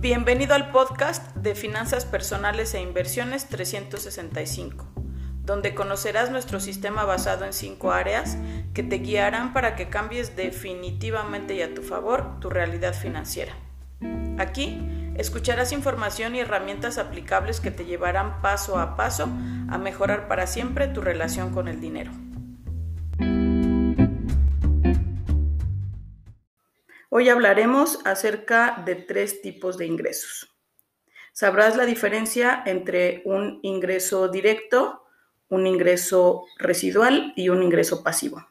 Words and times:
Bienvenido 0.00 0.54
al 0.54 0.70
podcast 0.70 1.34
de 1.34 1.56
Finanzas 1.56 2.04
Personales 2.04 2.72
e 2.72 2.80
Inversiones 2.80 3.48
365, 3.48 4.86
donde 5.42 5.74
conocerás 5.74 6.30
nuestro 6.30 6.60
sistema 6.60 7.02
basado 7.02 7.44
en 7.44 7.52
cinco 7.52 7.90
áreas 7.90 8.38
que 8.74 8.84
te 8.84 8.98
guiarán 8.98 9.52
para 9.52 9.74
que 9.74 9.88
cambies 9.88 10.36
definitivamente 10.36 11.54
y 11.56 11.62
a 11.62 11.74
tu 11.74 11.82
favor 11.82 12.38
tu 12.38 12.48
realidad 12.48 12.94
financiera. 12.94 13.54
Aquí 14.38 14.78
escucharás 15.16 15.72
información 15.72 16.36
y 16.36 16.40
herramientas 16.40 16.98
aplicables 16.98 17.58
que 17.58 17.72
te 17.72 17.84
llevarán 17.84 18.40
paso 18.40 18.78
a 18.78 18.94
paso 18.94 19.24
a 19.68 19.78
mejorar 19.78 20.28
para 20.28 20.46
siempre 20.46 20.86
tu 20.86 21.00
relación 21.00 21.52
con 21.52 21.66
el 21.66 21.80
dinero. 21.80 22.12
Hoy 27.18 27.30
hablaremos 27.30 27.98
acerca 28.04 28.80
de 28.86 28.94
tres 28.94 29.42
tipos 29.42 29.76
de 29.76 29.86
ingresos. 29.86 30.54
Sabrás 31.32 31.74
la 31.74 31.84
diferencia 31.84 32.62
entre 32.64 33.22
un 33.24 33.58
ingreso 33.64 34.28
directo, 34.28 35.04
un 35.48 35.66
ingreso 35.66 36.44
residual 36.58 37.32
y 37.34 37.48
un 37.48 37.64
ingreso 37.64 38.04
pasivo. 38.04 38.46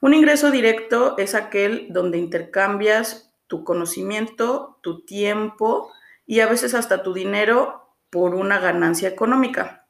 Un 0.00 0.14
ingreso 0.14 0.52
directo 0.52 1.18
es 1.18 1.34
aquel 1.34 1.88
donde 1.90 2.18
intercambias 2.18 3.34
tu 3.48 3.64
conocimiento, 3.64 4.78
tu 4.80 5.04
tiempo 5.04 5.90
y 6.26 6.38
a 6.38 6.46
veces 6.46 6.72
hasta 6.72 7.02
tu 7.02 7.14
dinero 7.14 7.96
por 8.10 8.36
una 8.36 8.60
ganancia 8.60 9.08
económica. 9.08 9.88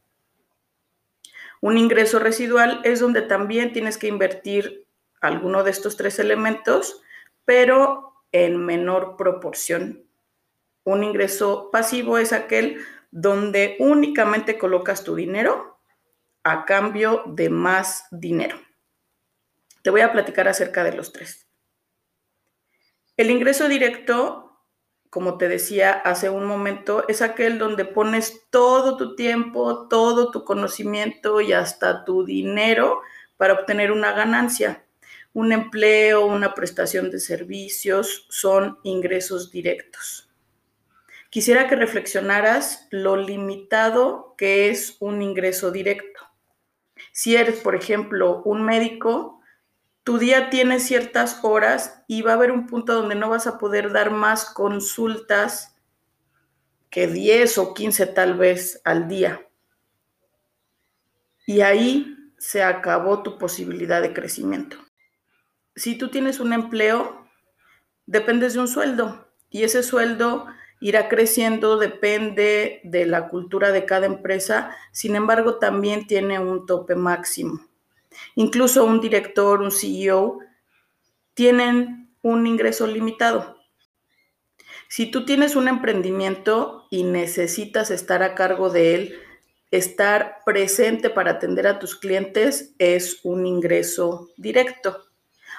Un 1.61 1.77
ingreso 1.77 2.19
residual 2.21 2.81
es 2.85 3.01
donde 3.01 3.21
también 3.21 3.75
tienes 3.75 3.99
que 3.99 4.07
invertir 4.07 4.87
alguno 5.21 5.63
de 5.63 5.73
estos 5.73 5.99
tres 5.99 6.19
elementos 6.19 7.03
pero 7.45 8.15
en 8.33 8.65
menor 8.65 9.17
proporción. 9.17 10.05
Un 10.85 11.05
ingreso 11.05 11.71
pasivo 11.71 12.19
es 12.19 12.33
aquel 12.33 12.79
donde 13.11 13.77
únicamente 13.79 14.59
colocas 14.59 15.05
tu 15.05 15.15
dinero 15.15 15.79
a 16.43 16.65
cambio 16.65 17.23
de 17.27 17.49
más 17.49 18.07
dinero. 18.11 18.59
Te 19.83 19.91
voy 19.91 20.01
a 20.01 20.13
platicar 20.13 20.49
acerca 20.49 20.83
de 20.85 20.93
los 20.93 21.13
tres. 21.13 21.47
El 23.17 23.31
ingreso 23.31 23.69
directo, 23.69 24.61
como 25.11 25.39
te 25.39 25.49
decía 25.49 25.93
hace 25.93 26.29
un 26.29 26.45
momento, 26.45 27.07
es 27.07 27.23
aquel 27.23 27.59
donde 27.59 27.85
pones 27.85 28.47
todo 28.51 28.97
tu 28.97 29.15
tiempo, 29.15 29.87
todo 29.89 30.31
tu 30.33 30.45
conocimiento 30.45 31.41
y 31.41 31.53
hasta 31.53 32.05
tu 32.05 32.25
dinero 32.25 33.01
para 33.37 33.55
obtener 33.55 33.93
una 33.93 34.13
ganancia 34.13 34.84
un 35.35 35.51
empleo, 35.53 36.25
una 36.27 36.55
prestación 36.55 37.11
de 37.11 37.19
servicios 37.19 38.27
son 38.31 38.79
ingresos 38.85 39.51
directos. 39.51 40.31
Quisiera 41.29 41.67
que 41.69 41.75
reflexionaras 41.75 42.87
lo 42.91 43.17
limitado 43.17 44.37
que 44.39 44.71
es 44.71 44.97
un 45.01 45.23
ingreso 45.23 45.73
directo. 45.73 46.21
Si 47.11 47.35
eres, 47.35 47.57
por 47.57 47.75
ejemplo, 47.75 48.43
un 48.45 48.65
médico, 48.65 49.41
tu 50.05 50.19
día 50.19 50.51
tiene 50.51 50.79
ciertas 50.79 51.41
horas 51.43 52.05
y 52.07 52.23
va 52.23 52.33
a 52.33 52.35
haber 52.35 52.53
un 52.53 52.69
punto 52.69 52.95
donde 52.95 53.17
no 53.17 53.29
vas 53.29 53.49
a 53.49 53.59
poder 53.59 53.93
dar 53.93 54.13
más 54.13 54.45
consultas 54.45 55.77
que 56.91 57.09
10 57.09 57.59
o 57.59 57.75
15 57.75 58.07
tal 58.07 58.35
vez 58.35 58.81
al 58.85 59.09
día. 59.09 59.45
Y 61.45 61.63
ahí 61.63 62.17
se 62.39 62.63
acabó 62.63 63.25
tu 63.25 63.37
posibilidad 63.37 64.01
de 64.01 64.13
crecimiento 64.13 64.84
si 65.77 65.97
tú 65.97 66.09
tienes 66.09 66.41
un 66.41 66.53
empleo, 66.53 67.27
dependes 68.07 68.55
de 68.55 68.61
un 68.61 68.69
sueldo 68.69 69.29
y 69.51 69.65
ese 69.65 69.83
sueldo 69.83 70.47
irá 70.81 71.09
creciendo, 71.09 71.79
depende 71.79 72.81
de 72.85 73.07
la 73.07 73.29
cultura 73.29 73.71
de 73.71 73.87
cada 73.87 74.07
empresa, 74.07 74.77
sin 74.93 75.17
embargo 75.17 75.59
también 75.59 76.07
tiene 76.07 76.39
un 76.39 76.67
tope 76.67 76.95
máximo. 76.95 77.67
Incluso 78.35 78.85
un 78.85 79.01
director, 79.01 79.61
un 79.61 79.71
CEO, 79.71 80.41
tienen 81.35 82.15
un 82.23 82.47
ingreso 82.47 82.87
limitado. 82.87 83.59
Si 84.89 85.11
tú 85.11 85.25
tienes 85.25 85.57
un 85.57 85.69
emprendimiento 85.69 86.87
y 86.91 87.03
necesitas 87.05 87.91
estar 87.91 88.23
a 88.23 88.35
cargo 88.35 88.71
de 88.71 88.95
él, 88.95 89.15
estar 89.71 90.39
presente 90.45 91.11
para 91.11 91.33
atender 91.33 91.67
a 91.67 91.79
tus 91.79 91.97
clientes 91.97 92.75
es 92.79 93.21
un 93.25 93.47
ingreso 93.47 94.29
directo. 94.37 95.04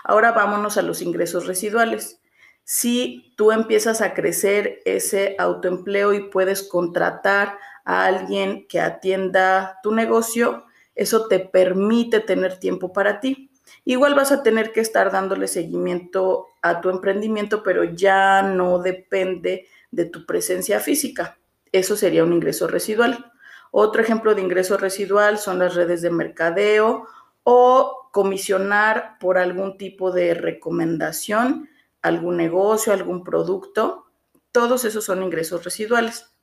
Ahora 0.07 0.33
vámonos 0.33 0.77
a 0.77 0.83
los 0.83 1.01
ingresos 1.01 1.47
residuales. 1.47 2.21
Si 2.63 3.33
tú 3.35 3.51
empiezas 3.51 4.01
a 4.01 4.13
crecer 4.13 4.79
ese 4.85 5.35
autoempleo 5.39 6.13
y 6.13 6.29
puedes 6.29 6.61
contratar 6.61 7.57
a 7.85 8.05
alguien 8.05 8.67
que 8.67 8.79
atienda 8.79 9.79
tu 9.81 9.95
negocio, 9.95 10.65
eso 10.93 11.27
te 11.27 11.39
permite 11.39 12.19
tener 12.19 12.59
tiempo 12.59 12.93
para 12.93 13.19
ti. 13.19 13.49
Igual 13.83 14.13
vas 14.13 14.31
a 14.31 14.43
tener 14.43 14.71
que 14.73 14.81
estar 14.81 15.11
dándole 15.11 15.47
seguimiento 15.47 16.49
a 16.61 16.81
tu 16.81 16.91
emprendimiento, 16.91 17.63
pero 17.63 17.83
ya 17.83 18.43
no 18.43 18.77
depende 18.77 19.67
de 19.89 20.05
tu 20.05 20.27
presencia 20.27 20.79
física. 20.79 21.39
Eso 21.71 21.97
sería 21.97 22.23
un 22.23 22.33
ingreso 22.33 22.67
residual. 22.67 23.31
Otro 23.71 24.03
ejemplo 24.03 24.35
de 24.35 24.41
ingreso 24.41 24.77
residual 24.77 25.39
son 25.39 25.57
las 25.57 25.73
redes 25.73 26.03
de 26.03 26.11
mercadeo 26.11 27.07
o 27.43 28.04
comisionar 28.15 29.17
por 29.19 29.37
algún 29.37 29.77
tipo 29.77 30.13
de 30.13 30.35
recomendación, 30.35 31.67
algún 32.01 32.37
negocio, 32.37 32.93
algún 32.93 33.25
producto. 33.25 34.05
Todos 34.53 34.85
esos 34.85 35.03
son 35.03 35.21
ingresos 35.21 35.65
residuales. 35.65 36.33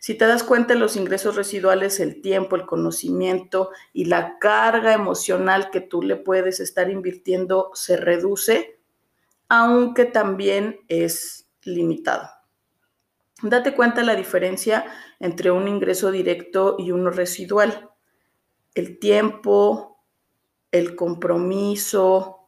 Si 0.00 0.14
te 0.14 0.26
das 0.26 0.42
cuenta, 0.42 0.74
los 0.74 0.96
ingresos 0.96 1.36
residuales, 1.36 2.00
el 2.00 2.22
tiempo, 2.22 2.56
el 2.56 2.64
conocimiento 2.64 3.72
y 3.92 4.06
la 4.06 4.38
carga 4.38 4.94
emocional 4.94 5.68
que 5.70 5.82
tú 5.82 6.00
le 6.00 6.16
puedes 6.16 6.60
estar 6.60 6.88
invirtiendo 6.88 7.72
se 7.74 7.98
reduce, 7.98 8.80
aunque 9.50 10.06
también 10.06 10.80
es 10.88 11.46
limitado. 11.60 12.26
Date 13.42 13.74
cuenta 13.74 14.02
la 14.02 14.16
diferencia 14.16 14.86
entre 15.20 15.50
un 15.50 15.68
ingreso 15.68 16.10
directo 16.10 16.76
y 16.78 16.90
uno 16.90 17.10
residual. 17.10 17.90
El 18.74 18.98
tiempo, 18.98 19.97
el 20.72 20.96
compromiso, 20.96 22.46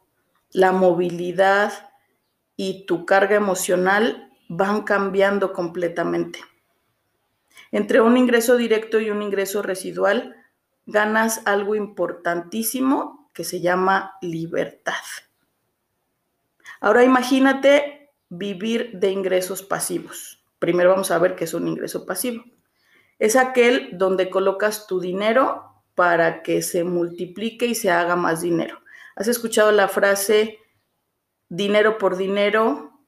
la 0.51 0.71
movilidad 0.71 1.91
y 2.55 2.85
tu 2.85 3.05
carga 3.05 3.35
emocional 3.35 4.31
van 4.47 4.83
cambiando 4.83 5.53
completamente. 5.53 6.39
Entre 7.71 8.01
un 8.01 8.17
ingreso 8.17 8.57
directo 8.57 8.99
y 8.99 9.09
un 9.09 9.21
ingreso 9.21 9.61
residual, 9.61 10.35
ganas 10.85 11.41
algo 11.45 11.75
importantísimo 11.75 13.29
que 13.33 13.43
se 13.43 13.61
llama 13.61 14.15
libertad. 14.21 15.03
Ahora 16.81 17.03
imagínate 17.03 18.11
vivir 18.29 18.91
de 18.93 19.11
ingresos 19.11 19.63
pasivos. 19.63 20.43
Primero 20.59 20.89
vamos 20.89 21.11
a 21.11 21.19
ver 21.19 21.35
qué 21.35 21.45
es 21.45 21.53
un 21.53 21.67
ingreso 21.67 22.05
pasivo. 22.05 22.43
Es 23.19 23.35
aquel 23.35 23.89
donde 23.93 24.29
colocas 24.29 24.87
tu 24.87 24.99
dinero 24.99 25.70
para 25.95 26.41
que 26.43 26.61
se 26.61 26.83
multiplique 26.83 27.65
y 27.65 27.75
se 27.75 27.91
haga 27.91 28.15
más 28.15 28.41
dinero. 28.41 28.81
¿Has 29.15 29.27
escuchado 29.27 29.71
la 29.71 29.87
frase 29.87 30.59
dinero 31.49 31.97
por 31.97 32.17
dinero 32.17 32.99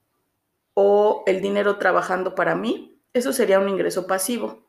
o 0.73 1.23
el 1.27 1.41
dinero 1.41 1.77
trabajando 1.77 2.35
para 2.35 2.55
mí? 2.55 3.01
Eso 3.13 3.31
sería 3.31 3.59
un 3.59 3.69
ingreso 3.69 4.07
pasivo. 4.07 4.67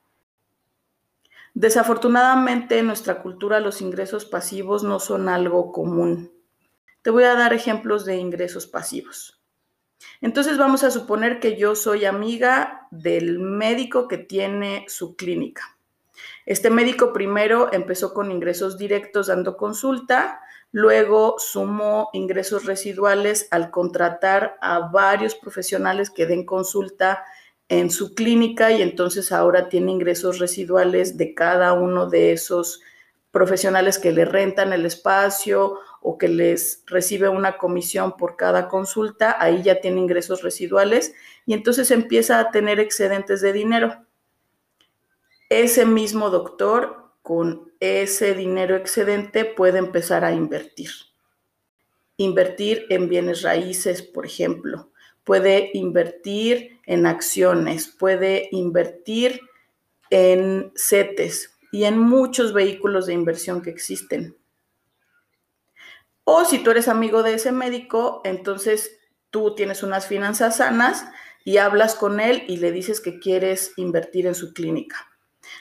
Desafortunadamente 1.54 2.78
en 2.78 2.86
nuestra 2.86 3.22
cultura 3.22 3.60
los 3.60 3.80
ingresos 3.80 4.24
pasivos 4.24 4.82
no 4.82 4.98
son 4.98 5.28
algo 5.28 5.70
común. 5.70 6.32
Te 7.02 7.10
voy 7.10 7.24
a 7.24 7.34
dar 7.34 7.52
ejemplos 7.52 8.04
de 8.04 8.16
ingresos 8.16 8.66
pasivos. 8.66 9.40
Entonces 10.20 10.58
vamos 10.58 10.82
a 10.84 10.90
suponer 10.90 11.38
que 11.38 11.56
yo 11.56 11.76
soy 11.76 12.04
amiga 12.06 12.88
del 12.90 13.38
médico 13.38 14.08
que 14.08 14.18
tiene 14.18 14.84
su 14.88 15.16
clínica. 15.16 15.73
Este 16.46 16.68
médico 16.68 17.12
primero 17.12 17.72
empezó 17.72 18.12
con 18.12 18.30
ingresos 18.30 18.76
directos 18.76 19.28
dando 19.28 19.56
consulta, 19.56 20.40
luego 20.72 21.36
sumó 21.38 22.10
ingresos 22.12 22.66
residuales 22.66 23.48
al 23.50 23.70
contratar 23.70 24.56
a 24.60 24.90
varios 24.90 25.34
profesionales 25.34 26.10
que 26.10 26.26
den 26.26 26.44
consulta 26.44 27.24
en 27.68 27.90
su 27.90 28.14
clínica 28.14 28.72
y 28.72 28.82
entonces 28.82 29.32
ahora 29.32 29.70
tiene 29.70 29.92
ingresos 29.92 30.38
residuales 30.38 31.16
de 31.16 31.34
cada 31.34 31.72
uno 31.72 32.10
de 32.10 32.32
esos 32.32 32.82
profesionales 33.30 33.98
que 33.98 34.12
le 34.12 34.26
rentan 34.26 34.72
el 34.72 34.84
espacio 34.84 35.78
o 36.02 36.18
que 36.18 36.28
les 36.28 36.82
recibe 36.86 37.30
una 37.30 37.56
comisión 37.56 38.16
por 38.18 38.36
cada 38.36 38.68
consulta, 38.68 39.36
ahí 39.40 39.62
ya 39.62 39.80
tiene 39.80 40.00
ingresos 40.00 40.42
residuales 40.42 41.14
y 41.46 41.54
entonces 41.54 41.90
empieza 41.90 42.38
a 42.38 42.50
tener 42.50 42.78
excedentes 42.78 43.40
de 43.40 43.54
dinero 43.54 44.03
ese 45.48 45.86
mismo 45.86 46.30
doctor 46.30 47.12
con 47.22 47.72
ese 47.80 48.34
dinero 48.34 48.76
excedente 48.76 49.44
puede 49.44 49.78
empezar 49.78 50.24
a 50.24 50.32
invertir. 50.32 50.90
Invertir 52.16 52.86
en 52.90 53.08
bienes 53.08 53.42
raíces, 53.42 54.02
por 54.02 54.26
ejemplo. 54.26 54.90
puede 55.24 55.70
invertir 55.72 56.80
en 56.84 57.06
acciones, 57.06 57.88
puede 57.88 58.50
invertir 58.52 59.40
en 60.10 60.70
CETES 60.76 61.56
y 61.72 61.84
en 61.84 61.98
muchos 61.98 62.52
vehículos 62.52 63.06
de 63.06 63.14
inversión 63.14 63.62
que 63.62 63.70
existen. 63.70 64.36
O 66.24 66.44
si 66.44 66.58
tú 66.58 66.70
eres 66.70 66.88
amigo 66.88 67.22
de 67.22 67.34
ese 67.34 67.52
médico, 67.52 68.20
entonces 68.24 68.98
tú 69.30 69.54
tienes 69.54 69.82
unas 69.82 70.06
finanzas 70.06 70.58
sanas 70.58 71.06
y 71.42 71.56
hablas 71.56 71.94
con 71.94 72.20
él 72.20 72.44
y 72.46 72.58
le 72.58 72.70
dices 72.70 73.00
que 73.00 73.18
quieres 73.18 73.72
invertir 73.76 74.26
en 74.26 74.34
su 74.34 74.52
clínica. 74.52 75.13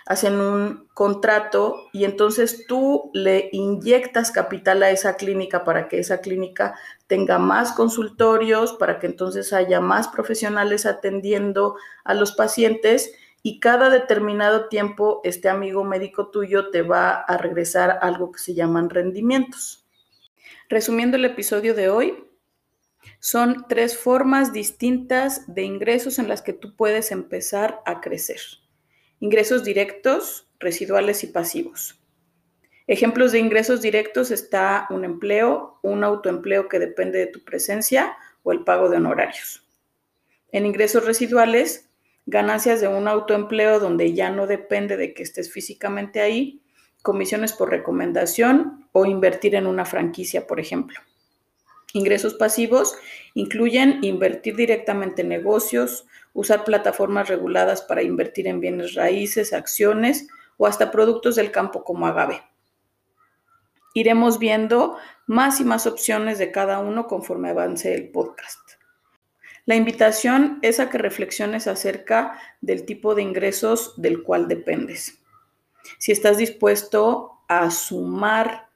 Hacen 0.06 0.40
un 0.40 0.88
contrato 0.94 1.90
y 1.94 2.06
entonces 2.06 2.66
tú 2.68 3.10
le 3.14 3.50
inyectas 3.52 4.32
capital 4.32 4.84
a 4.84 4.92
esa 4.92 5.16
clínica 5.16 5.64
para 5.64 5.88
que 5.88 6.00
esa 6.00 6.22
clínica 6.22 6.76
tenga 7.08 7.40
más 7.40 7.74
consultorios, 7.74 8.74
para 8.74 9.00
que 9.00 9.08
entonces 9.08 9.54
haya 9.54 9.80
más 9.80 10.08
profesionales 10.08 10.86
atendiendo 10.86 11.76
a 12.04 12.14
los 12.14 12.34
pacientes 12.34 13.14
y 13.42 13.60
cada 13.60 13.90
determinado 13.90 14.70
tiempo 14.70 15.20
este 15.24 15.50
amigo 15.50 15.84
médico 15.84 16.30
tuyo 16.30 16.70
te 16.70 16.82
va 16.82 17.12
a 17.12 17.38
regresar 17.38 18.00
algo 18.02 18.32
que 18.32 18.40
se 18.40 18.54
llaman 18.54 18.90
rendimientos. 18.90 19.86
Resumiendo 20.70 21.18
el 21.18 21.26
episodio 21.26 21.74
de 21.76 21.90
hoy, 21.90 22.24
son 23.20 23.66
tres 23.68 23.98
formas 23.98 24.54
distintas 24.54 25.54
de 25.54 25.64
ingresos 25.64 26.20
en 26.20 26.30
las 26.30 26.42
que 26.42 26.54
tú 26.54 26.76
puedes 26.76 27.12
empezar 27.12 27.82
a 27.86 28.00
crecer. 28.02 28.40
Ingresos 29.24 29.64
directos, 29.64 30.50
residuales 30.60 31.24
y 31.24 31.28
pasivos. 31.28 31.98
Ejemplos 32.88 33.32
de 33.32 33.40
ingresos 33.40 33.82
directos 33.82 34.32
está 34.32 34.86
un 34.90 35.06
empleo, 35.06 35.80
un 35.82 36.04
autoempleo 36.04 36.68
que 36.68 36.78
depende 36.78 37.20
de 37.20 37.28
tu 37.28 37.42
presencia 37.42 38.18
o 38.44 38.52
el 38.52 38.66
pago 38.66 38.90
de 38.90 38.98
honorarios. 38.98 39.66
En 40.52 40.66
ingresos 40.66 41.06
residuales, 41.06 41.90
ganancias 42.26 42.82
de 42.82 42.90
un 42.90 43.08
autoempleo 43.08 43.80
donde 43.80 44.14
ya 44.14 44.30
no 44.30 44.46
depende 44.46 44.98
de 44.98 45.14
que 45.14 45.24
estés 45.24 45.50
físicamente 45.50 46.20
ahí, 46.20 46.62
comisiones 47.02 47.54
por 47.54 47.70
recomendación 47.70 48.90
o 48.92 49.06
invertir 49.06 49.56
en 49.56 49.68
una 49.68 49.86
franquicia, 49.86 50.48
por 50.48 50.60
ejemplo. 50.60 51.00
Ingresos 51.94 52.34
pasivos 52.34 52.98
incluyen 53.36 54.00
invertir 54.02 54.58
directamente 54.58 55.22
en 55.22 55.30
negocios, 55.30 56.08
usar 56.34 56.64
plataformas 56.64 57.30
reguladas 57.30 57.82
para 57.82 58.04
invertir 58.04 58.48
en 58.48 58.60
bienes 58.60 58.96
raíces, 58.96 59.54
acciones 59.54 60.28
o 60.58 60.68
hasta 60.68 60.92
productos 60.92 61.36
del 61.36 61.52
campo 61.52 61.84
como 61.84 62.08
agave. 62.08 62.42
Iremos 63.94 64.40
viendo 64.40 64.98
más 65.28 65.60
y 65.60 65.64
más 65.64 65.86
opciones 65.86 66.40
de 66.40 66.52
cada 66.52 66.80
uno 66.80 67.08
conforme 67.08 67.50
avance 67.50 67.94
el 67.94 68.10
podcast. 68.10 68.60
La 69.66 69.76
invitación 69.76 70.60
es 70.62 70.80
a 70.80 70.90
que 70.90 70.98
reflexiones 70.98 71.68
acerca 71.68 72.40
del 72.62 72.86
tipo 72.86 73.16
de 73.16 73.22
ingresos 73.22 73.94
del 74.02 74.24
cual 74.24 74.48
dependes 74.48 75.24
si 75.98 76.12
estás 76.12 76.38
dispuesto 76.38 77.40
a 77.48 77.72
sumar 77.72 78.70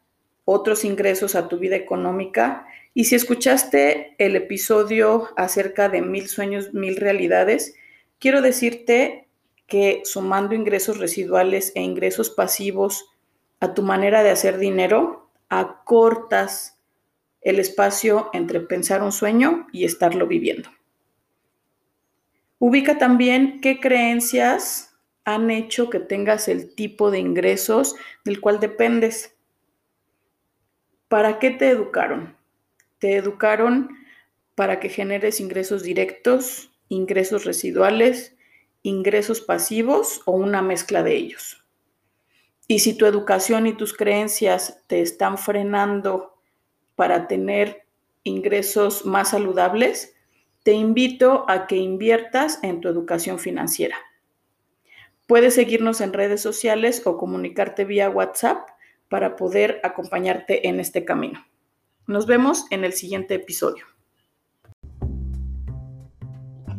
otros 0.45 0.85
ingresos 0.85 1.35
a 1.35 1.47
tu 1.47 1.57
vida 1.57 1.75
económica 1.75 2.65
y 2.97 3.03
si 3.03 3.13
escuchaste 3.13 4.15
el 4.17 4.35
episodio 4.35 5.29
acerca 5.37 5.87
de 5.87 6.01
mil 6.01 6.27
sueños, 6.27 6.73
mil 6.73 6.95
realidades, 6.95 7.75
quiero 8.17 8.41
decirte 8.41 9.27
que 9.67 10.01
sumando 10.03 10.55
ingresos 10.55 10.97
residuales 10.97 11.71
e 11.75 11.81
ingresos 11.81 12.31
pasivos 12.31 13.05
a 13.59 13.75
tu 13.75 13.83
manera 13.83 14.23
de 14.23 14.31
hacer 14.31 14.57
dinero, 14.57 15.29
acortas 15.47 16.81
el 17.41 17.59
espacio 17.59 18.31
entre 18.33 18.61
pensar 18.61 19.03
un 19.03 19.11
sueño 19.11 19.67
y 19.71 19.85
estarlo 19.85 20.25
viviendo. 20.25 20.71
Ubica 22.57 22.97
también 22.97 23.61
qué 23.61 23.79
creencias 23.79 24.97
han 25.23 25.51
hecho 25.51 25.91
que 25.91 25.99
tengas 25.99 26.47
el 26.47 26.73
tipo 26.73 27.11
de 27.11 27.19
ingresos 27.19 27.95
del 28.25 28.41
cual 28.41 28.59
dependes. 28.59 29.37
¿Para 31.07 31.37
qué 31.37 31.51
te 31.51 31.69
educaron? 31.69 32.36
Te 32.99 33.15
educaron 33.15 33.89
para 34.55 34.79
que 34.79 34.89
generes 34.89 35.39
ingresos 35.39 35.83
directos, 35.83 36.71
ingresos 36.89 37.45
residuales, 37.45 38.35
ingresos 38.81 39.41
pasivos 39.41 40.21
o 40.25 40.31
una 40.31 40.61
mezcla 40.61 41.03
de 41.03 41.15
ellos. 41.15 41.63
Y 42.67 42.79
si 42.79 42.97
tu 42.97 43.05
educación 43.05 43.67
y 43.67 43.73
tus 43.73 43.93
creencias 43.93 44.83
te 44.87 45.01
están 45.01 45.37
frenando 45.37 46.37
para 46.95 47.27
tener 47.27 47.85
ingresos 48.23 49.05
más 49.05 49.29
saludables, 49.29 50.15
te 50.63 50.73
invito 50.73 51.45
a 51.47 51.65
que 51.67 51.77
inviertas 51.77 52.59
en 52.63 52.81
tu 52.81 52.89
educación 52.89 53.39
financiera. 53.39 53.95
Puedes 55.27 55.55
seguirnos 55.55 56.01
en 56.01 56.13
redes 56.13 56.41
sociales 56.41 57.01
o 57.05 57.17
comunicarte 57.17 57.85
vía 57.85 58.09
WhatsApp 58.09 58.69
para 59.07 59.35
poder 59.35 59.79
acompañarte 59.83 60.67
en 60.67 60.79
este 60.79 61.05
camino. 61.05 61.45
Nos 62.07 62.25
vemos 62.25 62.65
en 62.69 62.85
el 62.85 62.93
siguiente 62.93 63.35
episodio. 63.35 63.83